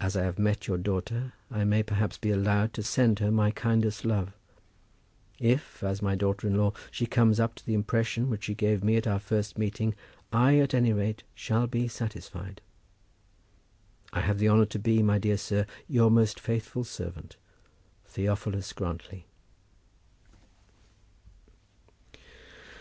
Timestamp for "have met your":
0.22-0.78